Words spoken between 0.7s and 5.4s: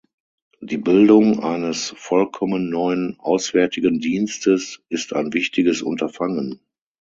Bildung eines vollkommen neuen Auswärtigen Dienstes ist ein